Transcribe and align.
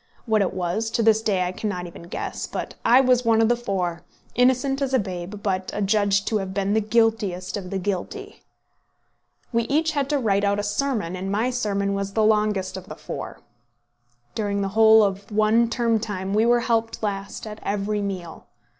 What 0.25 0.41
it 0.41 0.55
was, 0.55 0.89
to 0.97 1.03
this 1.03 1.21
day 1.21 1.43
I 1.43 1.51
cannot 1.51 1.85
even 1.85 2.07
guess; 2.09 2.47
but 2.47 2.73
I 2.83 3.01
was 3.01 3.23
one 3.23 3.39
of 3.39 3.49
the 3.49 3.55
four, 3.55 4.01
innocent 4.33 4.81
as 4.81 4.95
a 4.95 4.97
babe, 4.97 5.43
but 5.43 5.69
adjudged 5.75 6.27
to 6.29 6.37
have 6.39 6.55
been 6.55 6.73
the 6.73 6.81
guiltiest 6.81 7.55
of 7.55 7.69
the 7.69 7.77
guilty. 7.77 8.41
We 9.53 9.65
each 9.65 9.91
had 9.91 10.09
to 10.09 10.17
write 10.17 10.43
out 10.43 10.57
a 10.57 10.63
sermon, 10.63 11.15
and 11.15 11.31
my 11.31 11.51
sermon 11.51 11.93
was 11.93 12.13
the 12.13 12.23
longest 12.25 12.77
of 12.77 12.87
the 12.89 12.95
four. 12.95 13.41
During 14.33 14.61
the 14.63 14.69
whole 14.69 15.03
of 15.03 15.31
one 15.31 15.69
term 15.69 15.99
time 15.99 16.33
we 16.33 16.47
were 16.47 16.61
helped 16.61 17.03
last 17.03 17.45
at 17.45 17.59
every 17.61 18.01
meal. 18.01 18.47